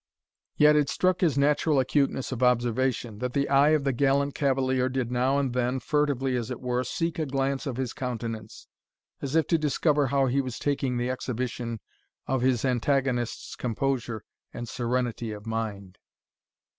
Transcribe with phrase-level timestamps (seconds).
[0.55, 4.89] Yet it struck his natural acuteness of observation, that the eye of the gallant cavalier
[4.89, 8.65] did now and then, furtively as it were, seek a glance of his countenance,
[9.21, 11.81] as if to discover how he was taking the exhibition
[12.25, 15.99] of his antagonist's composure and serenity of mind.